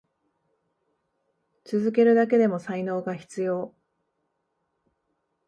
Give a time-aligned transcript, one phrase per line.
[1.63, 3.75] 続けるだけでも才能が必要。